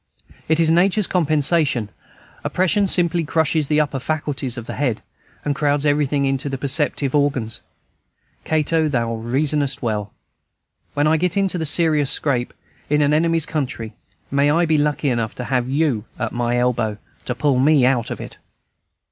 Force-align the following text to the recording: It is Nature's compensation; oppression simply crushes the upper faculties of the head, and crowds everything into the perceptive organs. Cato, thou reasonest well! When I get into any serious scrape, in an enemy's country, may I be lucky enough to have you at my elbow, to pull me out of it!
It 0.47 0.59
is 0.59 0.71
Nature's 0.71 1.05
compensation; 1.05 1.89
oppression 2.43 2.87
simply 2.87 3.23
crushes 3.23 3.67
the 3.67 3.79
upper 3.79 3.99
faculties 3.99 4.57
of 4.57 4.65
the 4.65 4.73
head, 4.73 5.03
and 5.45 5.53
crowds 5.53 5.85
everything 5.85 6.25
into 6.25 6.49
the 6.49 6.57
perceptive 6.57 7.13
organs. 7.13 7.61
Cato, 8.43 8.87
thou 8.87 9.13
reasonest 9.13 9.83
well! 9.83 10.11
When 10.95 11.05
I 11.05 11.17
get 11.17 11.37
into 11.37 11.59
any 11.59 11.65
serious 11.65 12.09
scrape, 12.09 12.51
in 12.89 13.03
an 13.03 13.13
enemy's 13.13 13.45
country, 13.45 13.93
may 14.31 14.49
I 14.49 14.65
be 14.65 14.79
lucky 14.79 15.11
enough 15.11 15.35
to 15.35 15.43
have 15.43 15.69
you 15.69 16.05
at 16.17 16.31
my 16.31 16.57
elbow, 16.57 16.97
to 17.25 17.35
pull 17.35 17.59
me 17.59 17.85
out 17.85 18.09
of 18.09 18.19
it! 18.19 18.37